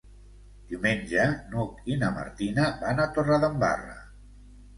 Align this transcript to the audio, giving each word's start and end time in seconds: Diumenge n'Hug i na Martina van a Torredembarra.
Diumenge 0.69 1.25
n'Hug 1.51 1.91
i 1.91 1.99
na 2.05 2.09
Martina 2.15 2.65
van 2.81 3.03
a 3.05 3.07
Torredembarra. 3.19 3.97